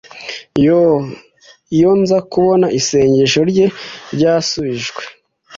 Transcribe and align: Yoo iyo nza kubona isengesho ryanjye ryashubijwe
Yoo 0.65 0.97
iyo 1.75 1.89
nza 1.99 2.17
kubona 2.31 2.67
isengesho 2.79 3.39
ryanjye 3.51 3.65
ryashubijwe 4.15 5.03